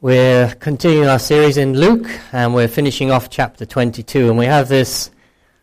[0.00, 4.28] We're continuing our series in Luke, and we're finishing off chapter 22.
[4.28, 5.12] And we have this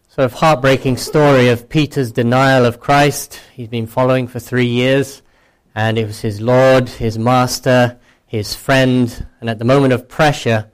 [0.07, 3.37] sort of heartbreaking story of Peter's denial of Christ.
[3.53, 5.23] He's been following for three years,
[5.75, 10.71] and it was his Lord, his Master, his friend, and at the moment of pressure,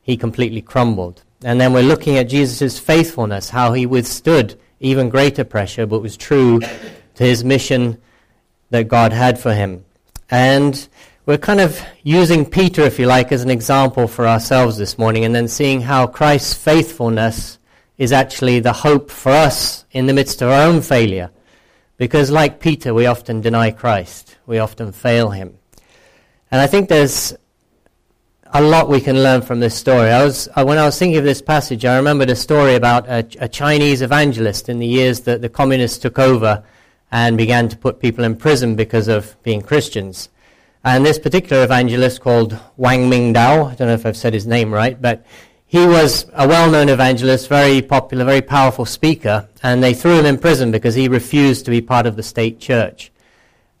[0.00, 1.22] he completely crumbled.
[1.44, 6.16] And then we're looking at Jesus' faithfulness, how he withstood even greater pressure, but was
[6.16, 7.98] true to his mission
[8.72, 9.84] that God had for him.
[10.30, 10.88] And
[11.26, 15.26] we're kind of using Peter, if you like, as an example for ourselves this morning,
[15.26, 17.58] and then seeing how Christ's faithfulness
[17.98, 21.30] is actually the hope for us in the midst of our own failure.
[21.98, 25.58] Because, like Peter, we often deny Christ, we often fail him.
[26.50, 27.34] And I think there's
[28.54, 30.10] a lot we can learn from this story.
[30.10, 33.06] I was, uh, when I was thinking of this passage, I remembered a story about
[33.06, 36.64] a, a Chinese evangelist in the years that the communists took over
[37.12, 40.30] and began to put people in prison because of being Christians.
[40.82, 44.74] And this particular evangelist called Wang Mingdao, I don't know if I've said his name
[44.74, 45.24] right, but
[45.66, 50.38] he was a well-known evangelist, very popular, very powerful speaker, and they threw him in
[50.38, 53.12] prison because he refused to be part of the state church.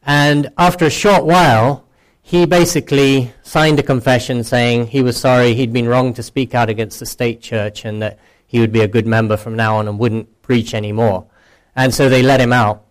[0.04, 1.86] And after a short while,
[2.22, 6.68] he basically signed a confession saying he was sorry he'd been wrong to speak out
[6.68, 9.88] against the state church and that he would be a good member from now on
[9.88, 11.26] and wouldn't preach anymore.
[11.74, 12.84] And so they let him out.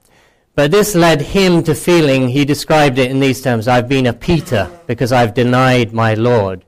[0.61, 4.13] But this led him to feeling, he described it in these terms, I've been a
[4.13, 6.63] Peter because I've denied my Lord.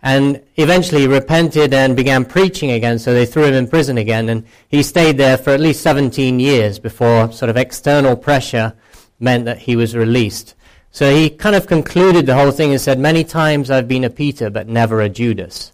[0.00, 4.28] And eventually he repented and began preaching again, so they threw him in prison again.
[4.28, 8.74] And he stayed there for at least 17 years before sort of external pressure
[9.18, 10.54] meant that he was released.
[10.92, 14.10] So he kind of concluded the whole thing and said, Many times I've been a
[14.10, 15.72] Peter, but never a Judas.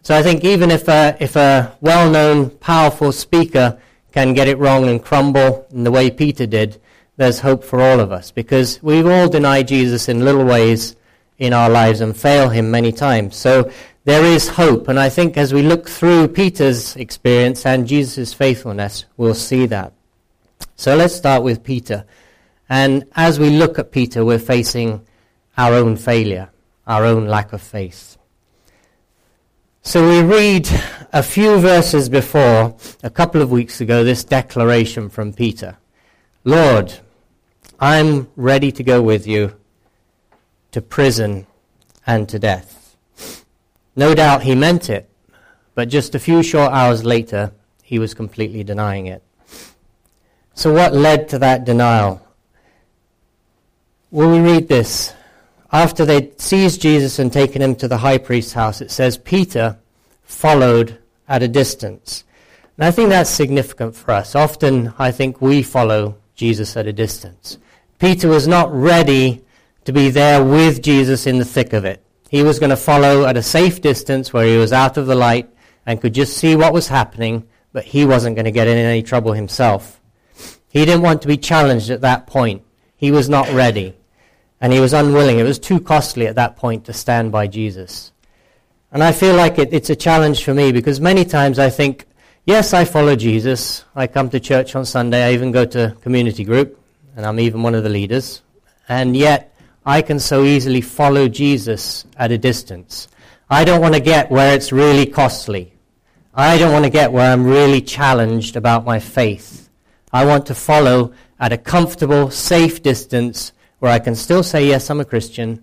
[0.00, 3.78] So I think even if a, if a well known, powerful speaker
[4.10, 6.80] can get it wrong and crumble in the way Peter did,
[7.20, 10.96] there's hope for all of us because we've all denied Jesus in little ways
[11.36, 13.36] in our lives and fail him many times.
[13.36, 13.70] So
[14.04, 14.88] there is hope.
[14.88, 19.92] And I think as we look through Peter's experience and Jesus' faithfulness, we'll see that.
[20.76, 22.06] So let's start with Peter.
[22.70, 25.06] And as we look at Peter, we're facing
[25.58, 26.48] our own failure,
[26.86, 28.16] our own lack of faith.
[29.82, 30.70] So we read
[31.12, 35.76] a few verses before, a couple of weeks ago, this declaration from Peter.
[36.44, 36.98] Lord,
[37.82, 39.56] I'm ready to go with you
[40.72, 41.46] to prison
[42.06, 42.94] and to death.
[43.96, 45.08] No doubt he meant it,
[45.74, 47.52] but just a few short hours later,
[47.82, 49.22] he was completely denying it.
[50.52, 52.20] So, what led to that denial?
[54.10, 55.14] Well, we read this.
[55.72, 59.78] After they'd seized Jesus and taken him to the high priest's house, it says Peter
[60.22, 60.98] followed
[61.28, 62.24] at a distance.
[62.76, 64.34] And I think that's significant for us.
[64.34, 67.56] Often, I think we follow Jesus at a distance.
[68.00, 69.44] Peter was not ready
[69.84, 72.02] to be there with Jesus in the thick of it.
[72.30, 75.14] He was going to follow at a safe distance where he was out of the
[75.14, 75.50] light
[75.84, 79.02] and could just see what was happening, but he wasn't going to get in any
[79.02, 80.00] trouble himself.
[80.70, 82.62] He didn't want to be challenged at that point.
[82.96, 83.94] He was not ready.
[84.62, 85.38] And he was unwilling.
[85.38, 88.12] It was too costly at that point to stand by Jesus.
[88.92, 92.06] And I feel like it, it's a challenge for me because many times I think,
[92.46, 93.84] yes, I follow Jesus.
[93.94, 95.22] I come to church on Sunday.
[95.22, 96.79] I even go to community group
[97.20, 98.40] and I'm even one of the leaders,
[98.88, 99.54] and yet
[99.84, 103.08] I can so easily follow Jesus at a distance.
[103.50, 105.74] I don't want to get where it's really costly.
[106.34, 109.68] I don't want to get where I'm really challenged about my faith.
[110.10, 114.88] I want to follow at a comfortable, safe distance where I can still say, yes,
[114.88, 115.62] I'm a Christian,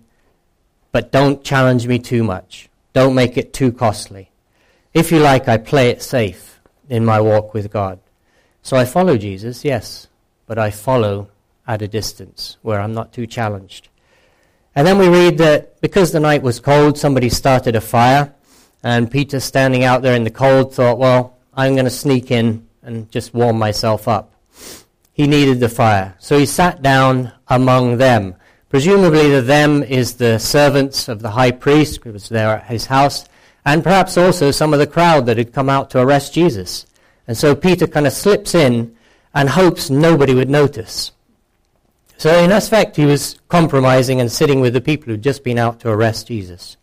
[0.92, 2.68] but don't challenge me too much.
[2.92, 4.30] Don't make it too costly.
[4.94, 7.98] If you like, I play it safe in my walk with God.
[8.62, 10.06] So I follow Jesus, yes,
[10.46, 11.30] but I follow
[11.68, 13.88] at a distance where I'm not too challenged.
[14.74, 18.34] And then we read that because the night was cold, somebody started a fire,
[18.82, 22.66] and Peter, standing out there in the cold, thought, well, I'm going to sneak in
[22.82, 24.34] and just warm myself up.
[25.12, 26.14] He needed the fire.
[26.20, 28.36] So he sat down among them.
[28.68, 32.86] Presumably, the them is the servants of the high priest who was there at his
[32.86, 33.24] house,
[33.64, 36.86] and perhaps also some of the crowd that had come out to arrest Jesus.
[37.26, 38.96] And so Peter kind of slips in
[39.34, 41.12] and hopes nobody would notice.
[42.18, 45.78] So, in effect, he was compromising and sitting with the people who'd just been out
[45.80, 46.76] to arrest Jesus.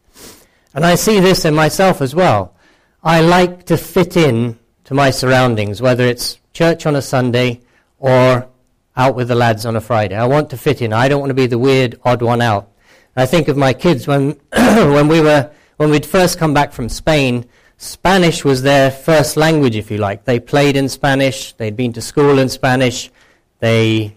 [0.73, 2.55] And I see this in myself as well.
[3.03, 7.59] I like to fit in to my surroundings, whether it's church on a Sunday
[7.99, 8.47] or
[8.95, 10.15] out with the lads on a Friday.
[10.15, 10.93] I want to fit in.
[10.93, 12.71] I don't want to be the weird, odd one out.
[13.17, 16.87] I think of my kids when, when we were, when we'd first come back from
[16.87, 17.45] Spain,
[17.75, 20.23] Spanish was their first language, if you like.
[20.23, 21.51] They played in Spanish.
[21.53, 23.11] They'd been to school in Spanish.
[23.59, 24.14] They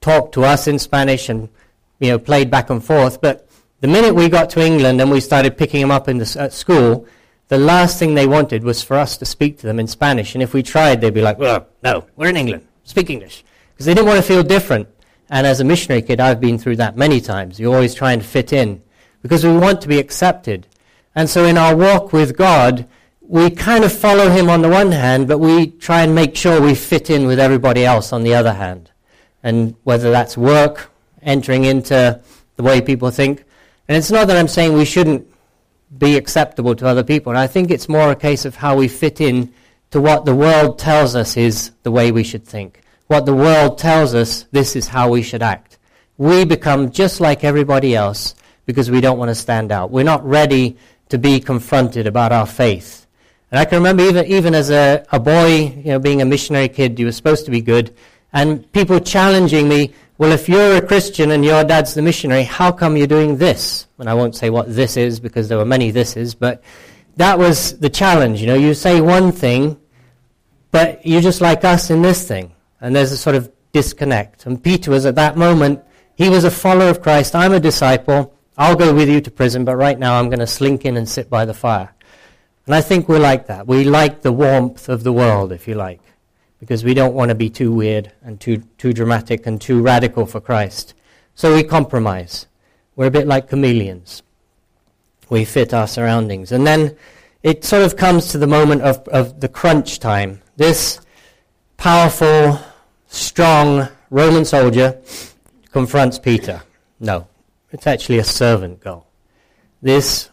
[0.00, 1.48] talked to us in Spanish, and
[1.98, 3.20] you know, played back and forth.
[3.20, 3.48] But
[3.80, 6.52] the minute we got to England and we started picking them up in the, at
[6.52, 7.06] school,
[7.48, 10.34] the last thing they wanted was for us to speak to them in Spanish.
[10.34, 12.66] And if we tried, they'd be like, well, no, we're in England.
[12.84, 13.44] Speak English.
[13.72, 14.88] Because they didn't want to feel different.
[15.30, 17.58] And as a missionary kid, I've been through that many times.
[17.58, 18.82] You're always trying to fit in
[19.22, 20.66] because we want to be accepted.
[21.14, 22.86] And so in our walk with God,
[23.20, 26.60] we kind of follow Him on the one hand, but we try and make sure
[26.60, 28.90] we fit in with everybody else on the other hand.
[29.42, 30.90] And whether that's work,
[31.22, 32.20] entering into
[32.56, 33.44] the way people think.
[33.88, 35.26] And it's not that I'm saying we shouldn't
[35.96, 37.30] be acceptable to other people.
[37.30, 39.52] And I think it's more a case of how we fit in
[39.90, 42.82] to what the world tells us is the way we should think.
[43.08, 45.78] What the world tells us, this is how we should act.
[46.16, 48.34] We become just like everybody else
[48.66, 49.90] because we don't want to stand out.
[49.90, 50.76] We're not ready
[51.08, 53.06] to be confronted about our faith.
[53.50, 56.68] And I can remember even, even as a, a boy, you know, being a missionary
[56.68, 57.96] kid, you were supposed to be good,
[58.32, 62.70] and people challenging me, well, if you're a Christian and your dad's the missionary, how
[62.70, 63.86] come you're doing this?
[63.98, 66.62] And I won't say what this is because there were many thises, but
[67.16, 68.40] that was the challenge.
[68.40, 69.78] You know, you say one thing,
[70.70, 72.52] but you're just like us in this thing.
[72.80, 74.46] And there's a sort of disconnect.
[74.46, 75.82] And Peter was at that moment,
[76.14, 77.34] he was a follower of Christ.
[77.34, 78.34] I'm a disciple.
[78.56, 81.08] I'll go with you to prison, but right now I'm going to slink in and
[81.08, 81.94] sit by the fire.
[82.66, 83.66] And I think we're like that.
[83.66, 86.00] We like the warmth of the world, if you like,
[86.60, 90.26] because we don't want to be too weird and too, too dramatic and too radical
[90.26, 90.94] for Christ.
[91.34, 92.46] So we compromise.
[92.94, 94.22] We're a bit like chameleons.
[95.30, 96.52] We fit our surroundings.
[96.52, 96.96] And then
[97.42, 100.42] it sort of comes to the moment of, of the crunch time.
[100.56, 101.00] This
[101.78, 102.60] powerful,
[103.08, 105.00] strong Roman soldier
[105.72, 106.62] confronts Peter.
[106.98, 107.26] No,
[107.72, 109.06] it's actually a servant girl.
[109.80, 110.28] This,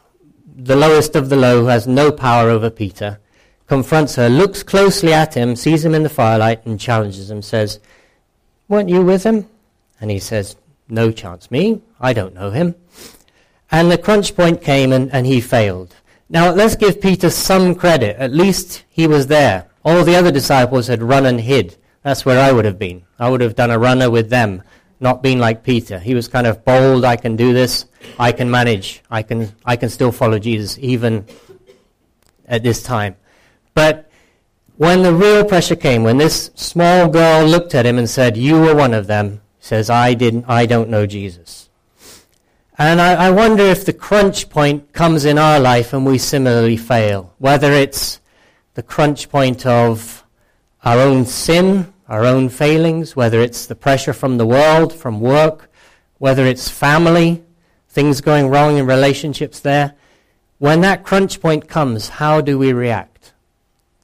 [0.55, 3.19] the lowest of the low, has no power over Peter,
[3.67, 7.79] confronts her, looks closely at him, sees him in the firelight, and challenges him, says,
[8.67, 9.47] Weren't you with him?
[10.01, 10.55] And he says,
[10.89, 11.51] No chance.
[11.51, 11.81] Me?
[11.99, 12.75] I don't know him.
[13.71, 15.95] And the crunch point came and, and he failed.
[16.29, 18.15] Now let's give Peter some credit.
[18.17, 19.69] At least he was there.
[19.83, 21.77] All the other disciples had run and hid.
[22.03, 23.03] That's where I would have been.
[23.19, 24.63] I would have done a runner with them
[24.99, 25.99] not being like Peter.
[25.99, 27.85] He was kind of bold, I can do this,
[28.17, 31.25] I can manage, I can, I can still follow Jesus even
[32.47, 33.15] at this time.
[33.77, 34.09] But
[34.77, 38.59] when the real pressure came, when this small girl looked at him and said, You
[38.59, 41.69] were one of them, says, I didn't, I don't know Jesus.
[42.79, 46.75] And I, I wonder if the crunch point comes in our life and we similarly
[46.75, 47.35] fail.
[47.37, 48.19] Whether it's
[48.73, 50.25] the crunch point of
[50.83, 55.69] our own sin, our own failings, whether it's the pressure from the world, from work,
[56.17, 57.43] whether it's family,
[57.89, 59.93] things going wrong in relationships there.
[60.57, 63.16] When that crunch point comes, how do we react?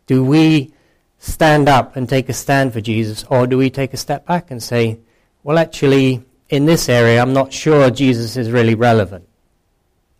[0.08, 0.74] Do we
[1.18, 4.52] stand up and take a stand for Jesus, or do we take a step back
[4.52, 5.00] and say,
[5.44, 9.28] well, actually, in this area, I'm not sure Jesus is really relevant.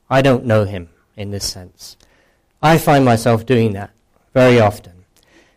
[0.10, 1.98] I don't know him in this sense.
[2.62, 3.92] I find myself doing that
[4.34, 4.94] very often.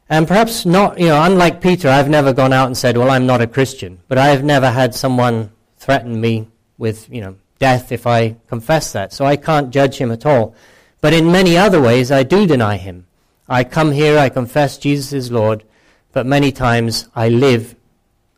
[0.08, 3.26] And perhaps not, you know, unlike Peter, I've never gone out and said, well, I'm
[3.26, 3.98] not a Christian.
[4.08, 6.48] But I've never had someone threaten me
[6.78, 9.12] with, you know, death if I confess that.
[9.12, 10.54] So I can't judge him at all.
[11.00, 13.06] But in many other ways, I do deny him.
[13.48, 15.64] I come here, I confess Jesus is Lord,
[16.12, 17.76] but many times I live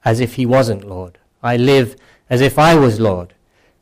[0.05, 1.19] as if he wasn't Lord.
[1.43, 1.97] I live
[2.29, 3.35] as if I was Lord.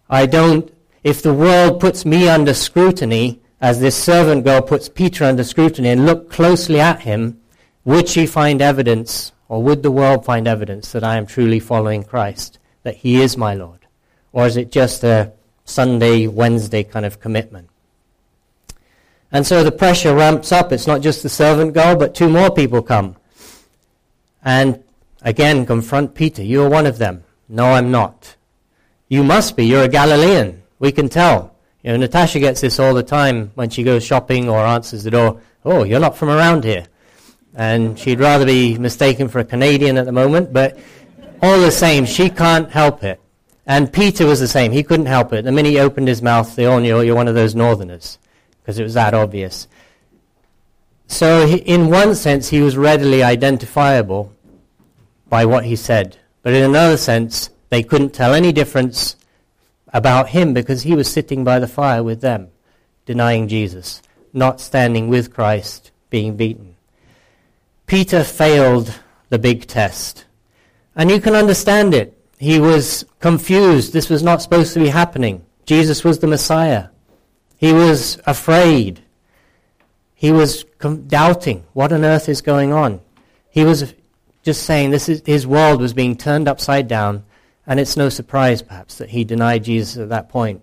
[0.09, 5.25] I don't, if the world puts me under scrutiny, as this servant girl puts Peter
[5.25, 7.41] under scrutiny and look closely at him,
[7.87, 12.03] would she find evidence, or would the world find evidence that I am truly following
[12.03, 13.87] Christ, that He is my Lord?
[14.33, 15.33] Or is it just a
[15.65, 17.71] Sunday, Wednesday kind of commitment?
[19.33, 20.73] And so the pressure ramps up.
[20.73, 23.17] It's not just the servant girl, but two more people come.
[24.45, 24.83] And
[25.23, 26.43] again, confront Peter.
[26.43, 27.25] You are one of them.
[27.49, 28.37] No, I'm not.
[29.09, 29.67] You must be.
[29.67, 30.63] You're a Galilean.
[30.79, 31.55] We can tell.
[31.83, 35.11] You know, Natasha gets this all the time when she goes shopping or answers the
[35.11, 35.41] door.
[35.65, 36.87] Oh, you're not from around here
[37.57, 40.79] and she'd rather be mistaken for a Canadian at the moment, but
[41.43, 43.19] all the same, she can't help it.
[43.67, 44.71] And Peter was the same.
[44.71, 45.45] He couldn't help it.
[45.45, 48.19] The minute he opened his mouth, they all knew oh, you're one of those northerners,
[48.67, 49.69] because it was that obvious.
[51.07, 54.33] So, he, in one sense, he was readily identifiable
[55.29, 56.17] by what he said.
[56.43, 59.15] But in another sense, they couldn't tell any difference
[59.93, 62.49] about him because he was sitting by the fire with them,
[63.05, 66.75] denying Jesus, not standing with Christ, being beaten.
[67.87, 70.25] Peter failed the big test.
[70.97, 72.21] And you can understand it.
[72.37, 73.93] He was confused.
[73.93, 75.47] This was not supposed to be happening.
[75.67, 76.89] Jesus was the Messiah.
[77.57, 79.03] He was afraid.
[80.15, 80.65] He was
[81.07, 83.01] doubting what on earth is going on.
[83.51, 83.95] He was
[84.43, 87.25] just saying this is, his world was being turned upside down
[87.67, 90.63] And it's no surprise, perhaps, that he denied Jesus at that point.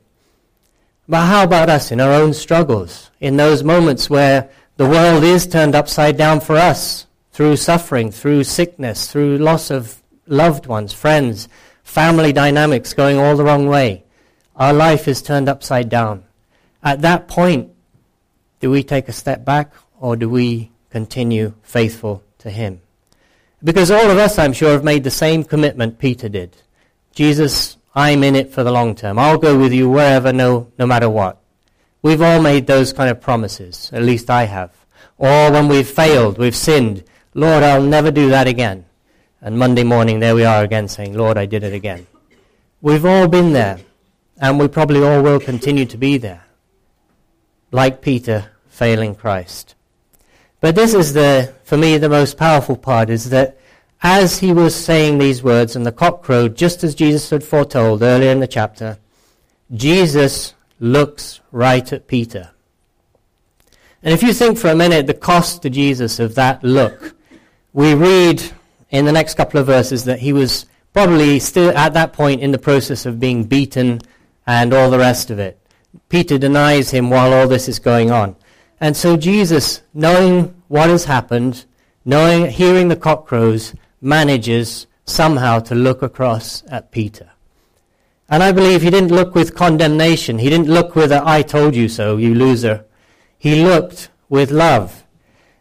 [1.07, 5.45] But how about us in our own struggles, in those moments where the world is
[5.45, 11.49] turned upside down for us through suffering, through sickness, through loss of loved ones, friends,
[11.83, 14.05] family dynamics going all the wrong way?
[14.55, 16.23] Our life is turned upside down.
[16.83, 17.71] At that point,
[18.59, 22.81] do we take a step back or do we continue faithful to Him?
[23.63, 26.57] Because all of us, I'm sure, have made the same commitment Peter did.
[27.13, 29.17] Jesus, I'm in it for the long term.
[29.17, 31.39] I'll go with you wherever, no, no matter what.
[32.01, 33.89] We've all made those kind of promises.
[33.93, 34.71] At least I have.
[35.17, 37.05] Or when we've failed, we've sinned.
[37.33, 38.85] Lord, I'll never do that again.
[39.39, 42.07] And Monday morning, there we are again saying, Lord, I did it again.
[42.81, 43.79] We've all been there.
[44.41, 46.43] And we probably all will continue to be there.
[47.73, 49.73] Like Peter, failing Christ.
[50.61, 53.57] But this is the, for me, the most powerful part is that
[54.03, 58.03] as he was saying these words and the cock crowed, just as Jesus had foretold
[58.03, 58.99] earlier in the chapter,
[59.73, 62.51] Jesus looks right at Peter.
[64.03, 67.15] And if you think for a minute the cost to Jesus of that look,
[67.73, 68.43] we read
[68.91, 72.51] in the next couple of verses that he was probably still at that point in
[72.51, 73.99] the process of being beaten
[74.45, 75.59] and all the rest of it.
[76.09, 78.35] Peter denies him while all this is going on.
[78.79, 81.65] And so Jesus, knowing what has happened,
[82.05, 87.29] knowing, hearing the cock crows, manages somehow to look across at Peter.
[88.29, 90.39] And I believe he didn't look with condemnation.
[90.39, 92.85] He didn't look with a, I told you so, you loser.
[93.37, 95.03] He looked with love.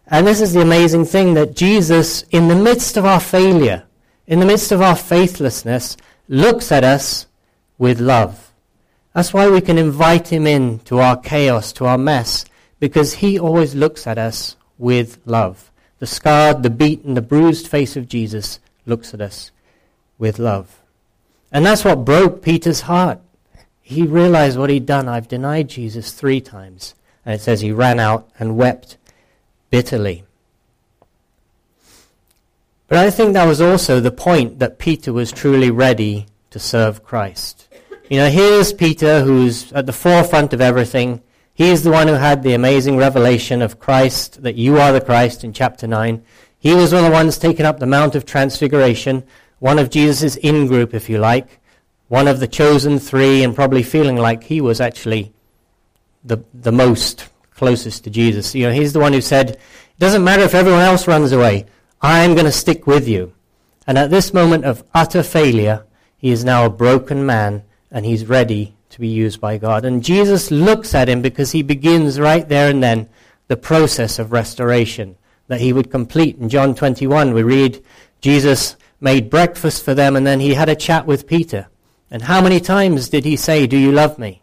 [0.06, 3.84] And this is the amazing thing that Jesus, in the midst of our failure,
[4.26, 5.96] in the midst of our faithlessness,
[6.28, 7.26] looks at us
[7.78, 8.51] with love.
[9.14, 12.44] That's why we can invite him in to our chaos, to our mess,
[12.80, 15.70] because he always looks at us with love.
[15.98, 19.50] The scarred, the beaten, the bruised face of Jesus looks at us
[20.18, 20.80] with love.
[21.52, 23.20] And that's what broke Peter's heart.
[23.82, 25.08] He realized what he'd done.
[25.08, 26.94] I've denied Jesus three times.
[27.24, 28.96] And it says he ran out and wept
[29.70, 30.24] bitterly.
[32.88, 37.04] But I think that was also the point that Peter was truly ready to serve
[37.04, 37.68] Christ.
[38.12, 41.22] You know, here's Peter who's at the forefront of everything.
[41.54, 45.00] He is the one who had the amazing revelation of Christ, that you are the
[45.00, 46.22] Christ in chapter 9.
[46.58, 49.24] He was one of the ones taking up the Mount of Transfiguration,
[49.60, 51.58] one of Jesus' in group, if you like,
[52.08, 55.32] one of the chosen three, and probably feeling like he was actually
[56.22, 58.54] the, the most closest to Jesus.
[58.54, 59.58] You know, he's the one who said, It
[59.98, 61.64] doesn't matter if everyone else runs away,
[62.02, 63.32] I'm going to stick with you.
[63.86, 65.86] And at this moment of utter failure,
[66.18, 69.84] he is now a broken man, and he's ready to be used by God.
[69.84, 73.08] And Jesus looks at him because he begins right there and then
[73.48, 76.38] the process of restoration that he would complete.
[76.38, 77.84] In John 21, we read
[78.22, 81.68] Jesus made breakfast for them and then he had a chat with Peter.
[82.10, 84.42] And how many times did he say, Do you love me?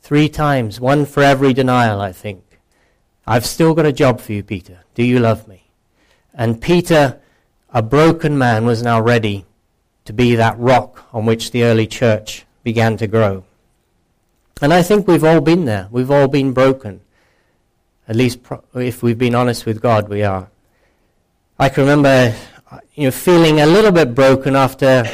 [0.00, 2.44] Three times, one for every denial, I think.
[3.26, 4.80] I've still got a job for you, Peter.
[4.94, 5.70] Do you love me?
[6.32, 7.20] And Peter,
[7.70, 9.44] a broken man, was now ready
[10.04, 13.44] to be that rock on which the early church began to grow.
[14.60, 15.88] And I think we've all been there.
[15.90, 17.00] We've all been broken.
[18.08, 18.40] At least,
[18.74, 20.50] if we've been honest with God, we are.
[21.58, 22.34] I can remember,
[22.94, 25.04] you know, feeling a little bit broken after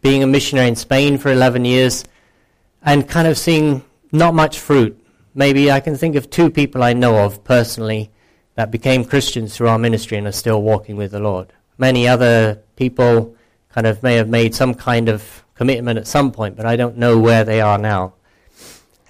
[0.00, 2.04] being a missionary in Spain for 11 years
[2.82, 3.82] and kind of seeing
[4.12, 4.98] not much fruit.
[5.34, 8.10] Maybe I can think of two people I know of personally
[8.54, 11.52] that became Christians through our ministry and are still walking with the Lord.
[11.78, 13.36] Many other people
[13.68, 16.96] kind of may have made some kind of commitment at some point, but I don't
[16.96, 18.14] know where they are now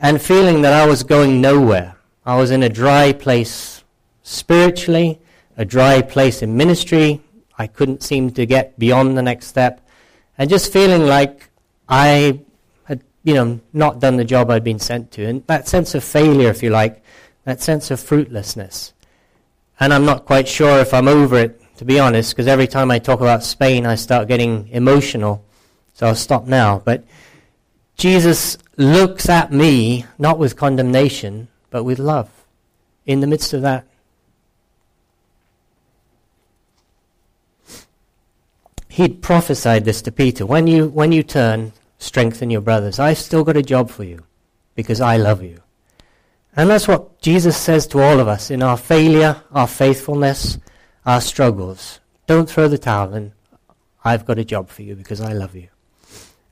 [0.00, 1.96] and feeling that I was going nowhere.
[2.24, 3.82] I was in a dry place
[4.22, 5.20] spiritually,
[5.56, 7.20] a dry place in ministry.
[7.58, 9.86] I couldn't seem to get beyond the next step,
[10.36, 11.48] and just feeling like
[11.88, 12.40] I
[12.84, 15.24] had, you know, not done the job I'd been sent to.
[15.24, 17.02] And that sense of failure, if you like,
[17.44, 18.92] that sense of fruitlessness.
[19.80, 22.90] And I'm not quite sure if I'm over it, to be honest, because every time
[22.90, 25.44] I talk about Spain, I start getting emotional.
[25.98, 26.80] So I'll stop now.
[26.84, 27.02] But
[27.96, 32.30] Jesus looks at me not with condemnation, but with love
[33.04, 33.84] in the midst of that.
[38.88, 40.46] He'd prophesied this to Peter.
[40.46, 43.00] When you, when you turn, strengthen your brothers.
[43.00, 44.24] I've still got a job for you
[44.76, 45.60] because I love you.
[46.54, 50.58] And that's what Jesus says to all of us in our failure, our faithfulness,
[51.04, 51.98] our struggles.
[52.28, 53.32] Don't throw the towel in.
[54.04, 55.68] I've got a job for you because I love you.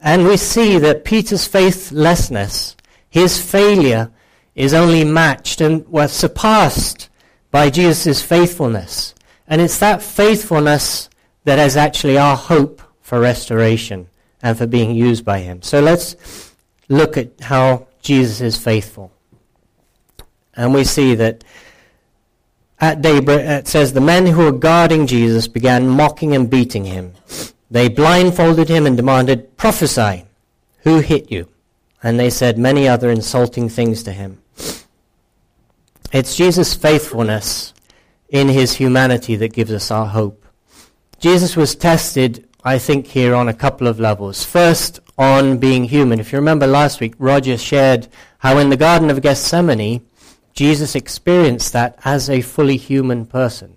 [0.01, 2.77] And we see that Peter's faithlessness,
[3.09, 4.11] his failure,
[4.55, 7.09] is only matched and was surpassed
[7.51, 9.15] by Jesus' faithfulness.
[9.47, 11.09] And it's that faithfulness
[11.45, 14.09] that is actually our hope for restoration
[14.43, 15.63] and for being used by him.
[15.63, 16.55] So let's
[16.89, 19.13] look at how Jesus is faithful.
[20.55, 21.45] And we see that
[22.81, 27.15] at daybreak, it says, the men who were guarding Jesus began mocking and beating him.
[27.71, 30.25] They blindfolded him and demanded, Prophesy,
[30.81, 31.49] who hit you?
[32.03, 34.41] And they said many other insulting things to him.
[36.13, 37.75] It's Jesus' faithfulness
[38.29, 40.45] in his humanity that gives us our hope.
[41.19, 44.45] Jesus was tested, I think, here on a couple of levels.
[44.45, 46.21] First, on being human.
[46.21, 48.09] If you remember last week, Roger shared
[48.39, 50.07] how in the Garden of Gethsemane,
[50.53, 53.77] Jesus experienced that as a fully human person.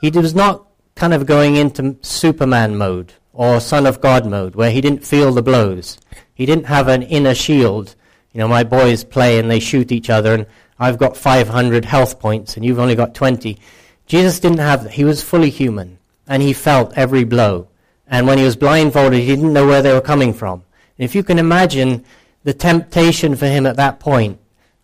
[0.00, 4.70] He was not kind of going into Superman mode or Son of God mode where
[4.70, 5.98] he didn't feel the blows.
[6.32, 7.94] He didn't have an inner shield.
[8.32, 10.46] You know, my boys play and they shoot each other and
[10.78, 13.58] I've got 500 health points and you've only got 20.
[14.06, 14.92] Jesus didn't have that.
[14.92, 17.68] He was fully human and he felt every blow.
[18.06, 20.62] And when he was blindfolded, he didn't know where they were coming from.
[20.98, 22.04] And if you can imagine,
[22.44, 24.38] the temptation for him at that point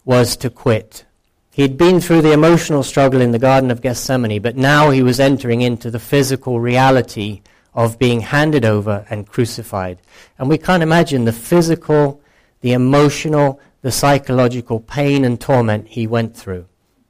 [0.05, 1.05] was to quit
[1.53, 5.19] He'd been through the emotional struggle in the Garden of Gethsemane, but now he was
[5.19, 7.43] entering into the physical reality
[7.75, 9.99] of being handed over and crucified.
[10.39, 12.21] And we can't imagine the physical,
[12.61, 16.67] the emotional, the psychological pain and torment he went through.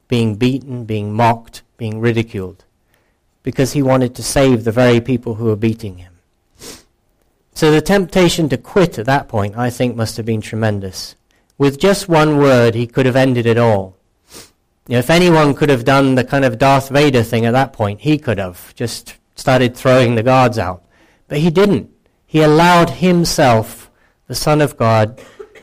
[0.07, 2.65] Being beaten, being mocked, being ridiculed.
[3.43, 6.13] Because he wanted to save the very people who were beating him.
[7.53, 11.15] So the temptation to quit at that point, I think, must have been tremendous.
[11.57, 13.97] With just one word, he could have ended it all.
[14.87, 17.73] You know, if anyone could have done the kind of Darth Vader thing at that
[17.73, 20.83] point, he could have just started throwing the guards out.
[21.27, 21.89] But he didn't.
[22.25, 23.89] He allowed himself,
[24.27, 25.21] the Son of God,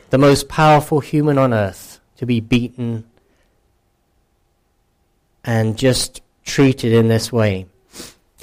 [0.09, 3.05] the most powerful human on earth, to be beaten
[5.43, 7.65] and just treated in this way.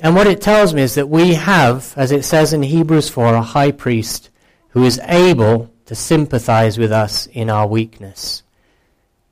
[0.03, 3.35] And what it tells me is that we have, as it says in Hebrews 4,
[3.35, 4.31] a high priest
[4.71, 8.43] who is able to sympathize with us in our weakness.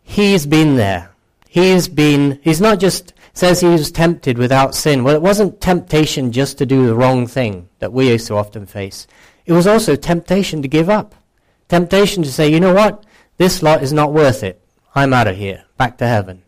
[0.03, 1.11] He's been there.
[1.49, 5.05] He's been, he's not just says he was tempted without sin.
[5.05, 9.07] Well, it wasn't temptation just to do the wrong thing that we so often face.
[9.45, 11.15] It was also temptation to give up.
[11.69, 13.05] Temptation to say, you know what?
[13.37, 14.61] This lot is not worth it.
[14.95, 15.65] I'm out of here.
[15.77, 16.43] Back to heaven.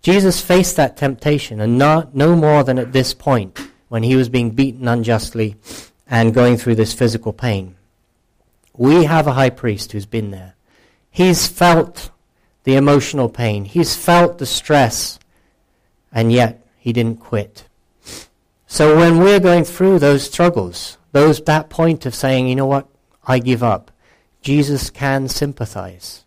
[0.00, 4.28] Jesus faced that temptation and not, no more than at this point when he was
[4.28, 5.56] being beaten unjustly
[6.08, 7.76] and going through this physical pain.
[8.74, 10.54] We have a high priest who's been there.
[11.10, 12.10] He's felt
[12.64, 13.64] the emotional pain.
[13.64, 15.18] He's felt the stress,
[16.12, 17.68] and yet he didn't quit.
[18.66, 22.88] So when we're going through those struggles, those that point of saying, you know what,
[23.24, 23.90] I give up,
[24.40, 26.24] Jesus can sympathize.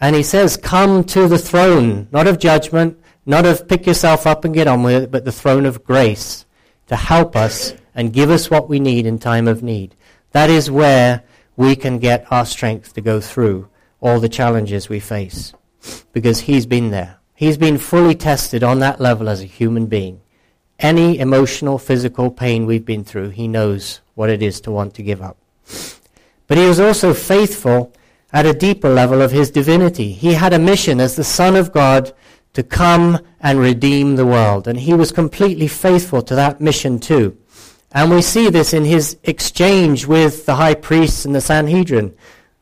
[0.00, 4.44] And he says, come to the throne, not of judgment, not of pick yourself up
[4.44, 6.44] and get on with it, but the throne of grace
[6.88, 9.96] to help us and give us what we need in time of need.
[10.32, 11.24] That is where
[11.56, 13.68] we can get our strength to go through
[14.00, 15.54] all the challenges we face
[16.12, 17.16] because he's been there.
[17.36, 20.22] He's been fully tested on that level as a human being.
[20.78, 25.02] Any emotional, physical pain we've been through, he knows what it is to want to
[25.02, 25.36] give up.
[26.46, 27.92] But he was also faithful
[28.32, 30.12] at a deeper level of his divinity.
[30.12, 32.12] He had a mission as the Son of God
[32.54, 34.66] to come and redeem the world.
[34.66, 37.36] And he was completely faithful to that mission too.
[37.92, 42.14] And we see this in his exchange with the high priests and the Sanhedrin.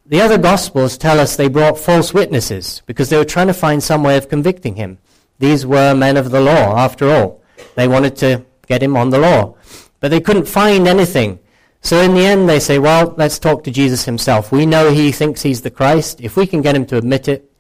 [0.07, 3.83] The other Gospels tell us they brought false witnesses because they were trying to find
[3.83, 4.99] some way of convicting him.
[5.39, 7.43] These were men of the law, after all.
[7.75, 9.57] They wanted to get him on the law.
[10.01, 11.39] But they couldn't find anything.
[11.81, 14.53] So in the end, they say, well, let's talk to Jesus himself.
[14.53, 16.21] We know he thinks he's the Christ.
[16.21, 17.51] If we can get him to admit it,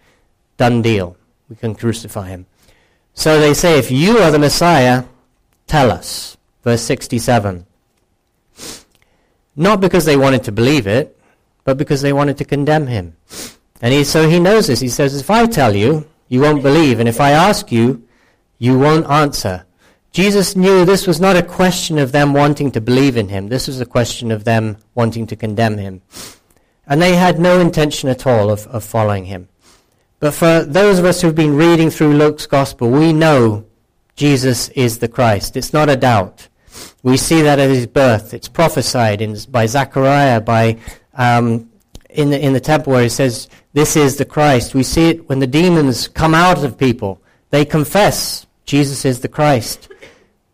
[0.58, 1.16] done deal.
[1.48, 2.46] We can crucify him.
[3.14, 5.04] So they say, if you are the Messiah,
[5.66, 6.36] tell us.
[6.62, 7.66] Verse 67.
[9.56, 11.18] Not because they wanted to believe it,
[11.64, 13.16] but because they wanted to condemn him.
[13.82, 14.80] And he, so he knows this.
[14.80, 17.00] He says, if I tell you, you won't believe.
[17.00, 18.06] And if I ask you,
[18.58, 19.66] you won't answer.
[20.12, 23.48] Jesus knew this was not a question of them wanting to believe in him.
[23.48, 26.02] This was a question of them wanting to condemn him.
[26.86, 29.48] And they had no intention at all of, of following him.
[30.20, 33.66] But for those of us who've been reading through Luke's gospel, we know
[34.16, 35.56] Jesus is the Christ.
[35.56, 36.48] It's not a doubt.
[37.02, 38.32] We see that at his birth.
[38.32, 40.78] It's prophesied in, by Zechariah, by
[41.16, 41.70] um,
[42.10, 44.74] in, the, in the temple where he says, This is the Christ.
[44.74, 47.20] We see it when the demons come out of people.
[47.50, 49.90] They confess Jesus is the Christ.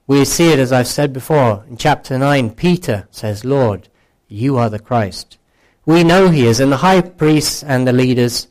[0.07, 2.51] We see it, as I've said before, in chapter 9.
[2.51, 3.89] Peter says, Lord,
[4.27, 5.39] you are the Christ.
[5.87, 8.49] We know he is, and the high priests and the leaders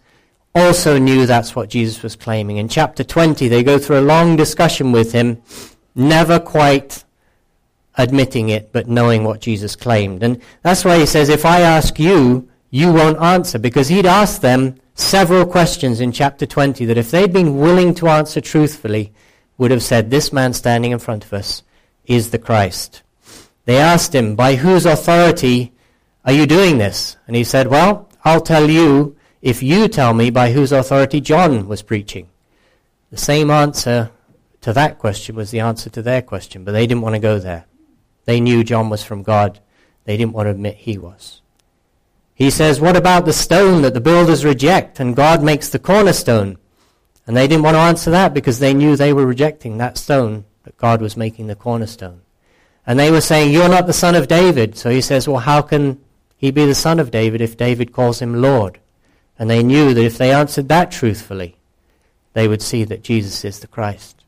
[0.55, 2.57] also knew that's what Jesus was claiming.
[2.57, 5.41] In chapter 20, they go through a long discussion with him,
[5.95, 7.03] never quite
[7.97, 10.23] admitting it, but knowing what Jesus claimed.
[10.23, 14.41] And that's why he says, if I ask you, you won't answer, because he'd asked
[14.41, 19.11] them several questions in chapter 20 that if they'd been willing to answer truthfully,
[19.57, 21.63] would have said, this man standing in front of us
[22.05, 23.01] is the Christ.
[23.65, 25.73] They asked him, by whose authority
[26.25, 27.17] are you doing this?
[27.27, 31.67] And he said, well, I'll tell you if you tell me by whose authority John
[31.67, 32.29] was preaching.
[33.11, 34.11] The same answer
[34.61, 37.39] to that question was the answer to their question, but they didn't want to go
[37.39, 37.65] there.
[38.29, 39.59] They knew John was from God.
[40.03, 41.41] They didn't want to admit he was.
[42.35, 46.59] He says, What about the stone that the builders reject and God makes the cornerstone?
[47.25, 50.45] And they didn't want to answer that because they knew they were rejecting that stone
[50.61, 52.21] that God was making the cornerstone.
[52.85, 54.77] And they were saying, You're not the son of David.
[54.77, 55.99] So he says, Well, how can
[56.37, 58.79] he be the son of David if David calls him Lord?
[59.39, 61.57] And they knew that if they answered that truthfully,
[62.33, 64.23] they would see that Jesus is the Christ.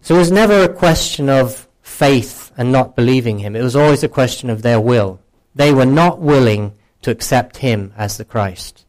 [0.00, 3.54] So it was never a question of faith and not believing him.
[3.54, 5.20] It was always a question of their will.
[5.54, 8.86] They were not willing to accept him as the Christ.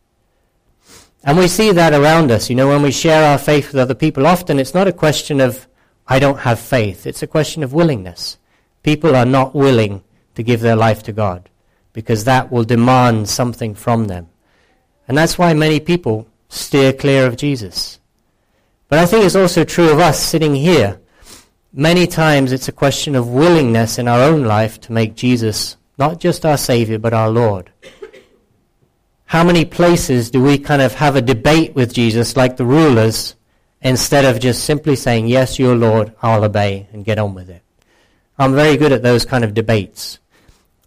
[1.24, 2.50] And we see that around us.
[2.50, 5.40] You know, when we share our faith with other people, often it's not a question
[5.42, 5.68] of,
[6.08, 7.06] I don't have faith.
[7.06, 8.38] It's a question of willingness.
[8.84, 10.04] People are not willing
[10.36, 11.50] to give their life to God
[11.94, 14.28] because that will demand something from them.
[15.08, 18.00] And that's why many people steer clear of Jesus.
[18.90, 21.00] But I think it's also true of us sitting here.
[21.76, 26.20] Many times it's a question of willingness in our own life to make Jesus not
[26.20, 27.72] just our Savior, but our Lord.
[29.26, 33.36] How many places do we kind of have a debate with Jesus like the rulers
[33.82, 37.64] instead of just simply saying, Yes, your Lord, I'll obey, and get on with it?
[38.38, 40.20] I'm very good at those kind of debates.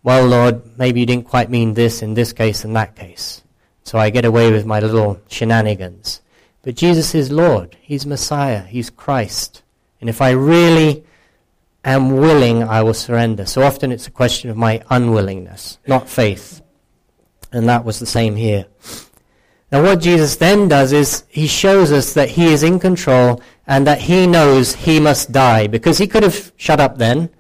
[0.05, 3.43] Well, Lord, maybe you didn't quite mean this in this case and that case.
[3.83, 6.21] So I get away with my little shenanigans.
[6.63, 7.77] But Jesus is Lord.
[7.81, 8.63] He's Messiah.
[8.63, 9.63] He's Christ.
[10.01, 11.05] And if I really
[11.85, 13.47] am willing, I will surrender.
[13.47, 16.63] So often it's a question of my unwillingness, not faith.
[17.53, 18.67] And that was the same here.
[19.73, 23.87] Now what Jesus then does is he shows us that he is in control and
[23.87, 27.31] that he knows he must die because he could have shut up then.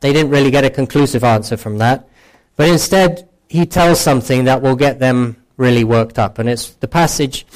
[0.00, 2.08] They didn't really get a conclusive answer from that.
[2.56, 6.38] But instead, he tells something that will get them really worked up.
[6.38, 7.46] And it's the passage,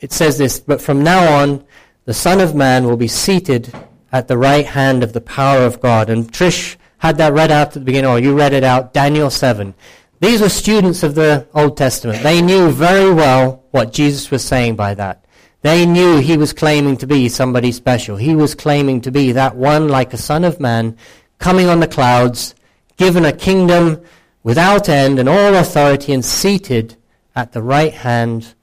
[0.00, 1.64] it says this, but from now on,
[2.04, 3.72] the Son of Man will be seated
[4.10, 6.10] at the right hand of the power of God.
[6.10, 9.30] And Trish had that read out at the beginning, or you read it out, Daniel
[9.30, 9.74] 7.
[10.20, 12.22] These were students of the Old Testament.
[12.22, 15.24] They knew very well what Jesus was saying by that.
[15.62, 18.16] They knew he was claiming to be somebody special.
[18.16, 20.96] He was claiming to be that one like a son of man
[21.38, 22.54] coming on the clouds,
[22.96, 24.02] given a kingdom
[24.42, 26.96] without end and all authority and seated
[27.34, 28.54] at the right hand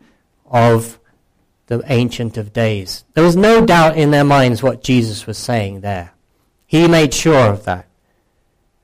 [0.45, 0.99] of
[1.69, 3.05] the Ancient of Days.
[3.13, 6.11] There was no doubt in their minds what Jesus was saying there.
[6.65, 7.85] He made sure of that.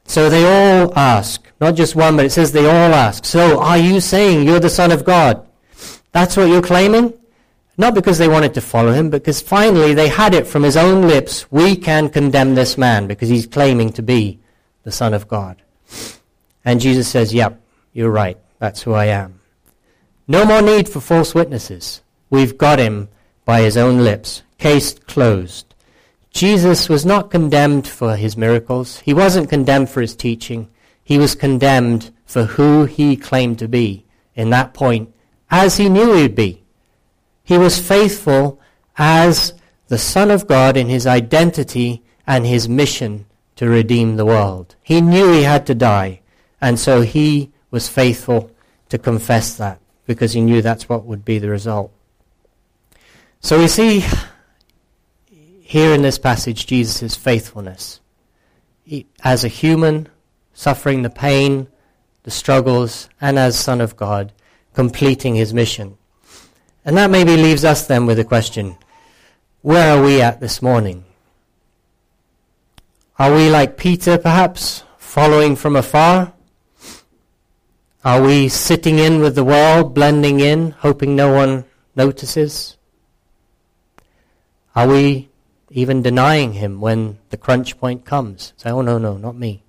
[0.06, 3.80] So they all ask, not just one, but it says they all ask, so are
[3.80, 5.48] you saying you're the Son of God?
[6.12, 7.12] That's what you're claiming?
[7.76, 11.08] Not because they wanted to follow him, because finally they had it from his own
[11.08, 14.40] lips, we can condemn this man because he's claiming to be
[14.84, 15.60] the Son of God.
[16.64, 17.60] And Jesus says, yep,
[17.94, 19.40] you're right, that's who I am.
[20.28, 22.02] No more need for false witnesses.
[22.30, 23.10] We've got him
[23.46, 24.42] by his own lips.
[24.58, 25.76] Case closed.
[26.32, 29.00] Jesus was not condemned for his miracles.
[29.00, 30.70] He wasn't condemned for his teaching.
[31.04, 35.14] He was condemned for who he claimed to be in that point,
[35.50, 36.64] as he knew he'd be.
[37.44, 38.60] He was faithful
[38.98, 39.54] as
[39.88, 44.76] the Son of God in his identity and his mission to redeem the world.
[44.82, 46.22] He knew he had to die,
[46.60, 48.52] and so he was faithful
[48.90, 51.92] to confess that because he knew that's what would be the result.
[53.46, 54.04] So we see
[55.62, 58.00] here in this passage Jesus' faithfulness.
[58.84, 60.10] He, as a human,
[60.56, 61.68] suffering the pain,
[62.24, 64.34] the struggles, and as Son of God,
[64.74, 65.96] completing his mission.
[66.86, 68.78] And that maybe leaves us then with a question.
[69.62, 71.06] Where are we at this morning?
[73.20, 76.34] Are we like Peter, perhaps, following from afar?
[78.04, 82.75] Are we sitting in with the world, blending in, hoping no one notices?
[84.76, 85.30] Are we
[85.70, 88.54] even denying him when the crunch point comes?
[88.58, 89.64] Say, oh, no, no, not me.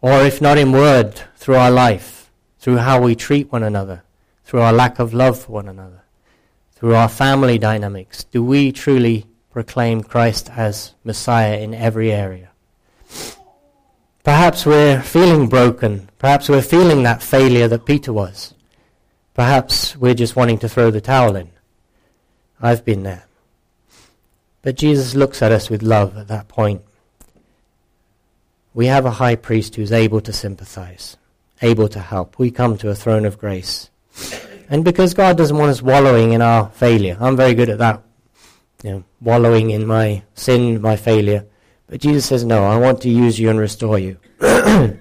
[0.00, 4.02] Or if not in word, through our life, through how we treat one another,
[4.44, 6.02] through our lack of love for one another,
[6.72, 12.50] through our family dynamics, do we truly proclaim Christ as Messiah in every area?
[14.24, 16.10] Perhaps we're feeling broken.
[16.18, 18.52] Perhaps we're feeling that failure that Peter was.
[19.34, 21.50] Perhaps we're just wanting to throw the towel in.
[22.60, 23.27] I've been there.
[24.68, 26.82] But Jesus looks at us with love at that point.
[28.74, 31.16] we have a high priest who's able to sympathize,
[31.62, 32.38] able to help.
[32.38, 33.88] We come to a throne of grace.
[34.68, 38.02] And because God doesn't want us wallowing in our failure, I'm very good at that,
[38.82, 41.46] you know, wallowing in my sin, my failure.
[41.86, 44.18] But Jesus says, no, I want to use you and restore you.
[44.40, 45.00] and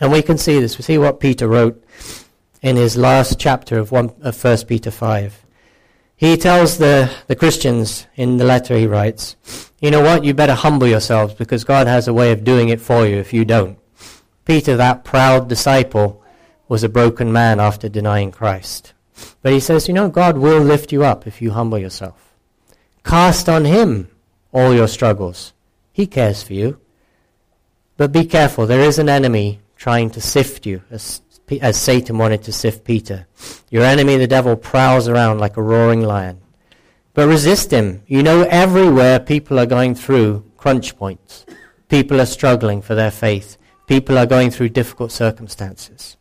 [0.00, 0.78] we can see this.
[0.78, 1.84] We see what Peter wrote
[2.62, 5.45] in his last chapter of, one, of 1 Peter 5.
[6.16, 9.36] He tells the, the Christians in the letter he writes,
[9.80, 12.80] you know what, you better humble yourselves because God has a way of doing it
[12.80, 13.78] for you if you don't.
[14.46, 16.22] Peter, that proud disciple,
[16.68, 18.94] was a broken man after denying Christ.
[19.42, 22.34] But he says, you know, God will lift you up if you humble yourself.
[23.04, 24.08] Cast on him
[24.52, 25.52] all your struggles.
[25.92, 26.80] He cares for you.
[27.96, 30.82] But be careful, there is an enemy trying to sift you,
[31.60, 33.26] as Satan wanted to sift Peter.
[33.70, 36.40] Your enemy, the devil, prowls around like a roaring lion.
[37.14, 38.02] But resist him.
[38.06, 41.46] You know, everywhere people are going through crunch points.
[41.88, 43.56] People are struggling for their faith.
[43.86, 46.16] People are going through difficult circumstances.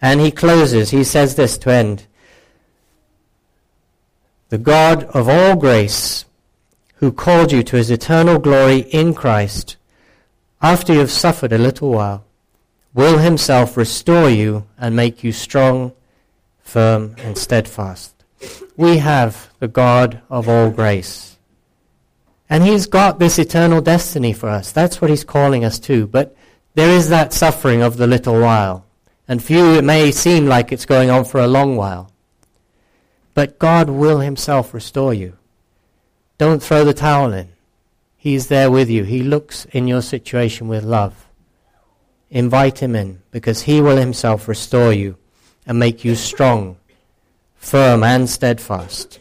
[0.00, 2.06] And he closes, he says this to end.
[4.48, 6.24] The God of all grace,
[6.96, 9.76] who called you to his eternal glory in Christ,
[10.62, 12.24] after you have suffered a little while,
[12.94, 15.92] will himself restore you and make you strong,
[16.62, 18.14] firm, and steadfast
[18.76, 21.36] we have the God of all grace.
[22.50, 24.72] And He's got this eternal destiny for us.
[24.72, 26.06] That's what He's calling us to.
[26.06, 26.36] But
[26.74, 28.84] there is that suffering of the little while.
[29.26, 32.10] And for you, it may seem like it's going on for a long while.
[33.32, 35.36] But God will Himself restore you.
[36.36, 37.48] Don't throw the towel in.
[38.16, 39.04] He's there with you.
[39.04, 41.23] He looks in your situation with love.
[42.34, 45.16] Invite Him in because He will Himself restore you
[45.66, 46.76] and make you strong
[47.54, 49.20] firm and steadfast.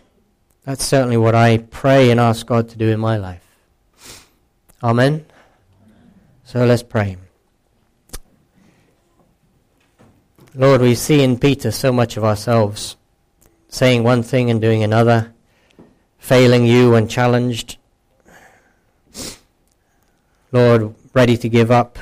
[0.66, 3.46] That's certainly what I pray and ask God to do in my life.
[4.82, 5.26] Amen.
[6.44, 7.18] So let's pray.
[10.56, 12.98] Lord, we see in Peter so much of ourselves,
[13.70, 15.34] saying one thing and doing another,
[16.18, 17.78] failing you when challenged.
[20.52, 22.00] Lord, ready to give up.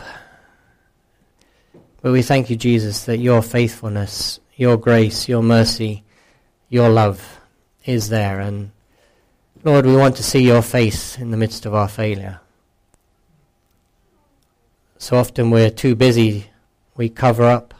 [2.01, 6.03] But we thank you, Jesus, that your faithfulness, your grace, your mercy,
[6.69, 7.39] your love
[7.85, 8.39] is there.
[8.39, 8.71] And
[9.63, 12.39] Lord, we want to see your face in the midst of our failure.
[14.97, 16.49] So often we're too busy,
[16.95, 17.73] we cover up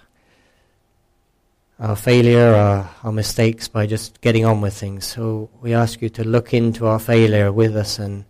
[1.79, 5.05] our failure, our, our mistakes by just getting on with things.
[5.05, 8.25] So we ask you to look into our failure with us and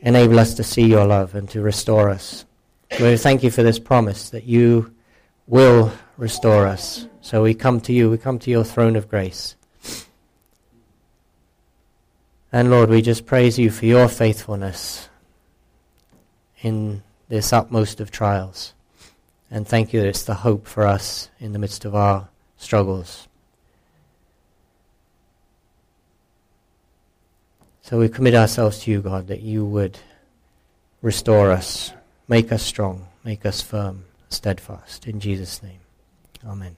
[0.00, 2.46] enable us to see your love and to restore us.
[2.98, 4.94] We thank you for this promise that you
[5.50, 7.06] will restore us.
[7.20, 9.56] So we come to you, we come to your throne of grace.
[12.52, 15.08] And Lord, we just praise you for your faithfulness
[16.62, 18.74] in this utmost of trials.
[19.50, 23.26] And thank you that it's the hope for us in the midst of our struggles.
[27.82, 29.98] So we commit ourselves to you, God, that you would
[31.02, 31.92] restore us,
[32.28, 35.06] make us strong, make us firm, steadfast.
[35.06, 35.80] In Jesus' name.
[36.46, 36.76] Amen.